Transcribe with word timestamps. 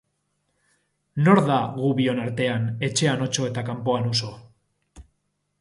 Nor 1.27 1.41
da 1.49 1.57
gu 1.75 1.91
bion 2.01 2.21
artean 2.23 2.65
etxean 2.89 3.23
otso 3.29 3.47
eta 3.51 3.69
kanpoan 3.71 4.13
uso? 4.15 4.35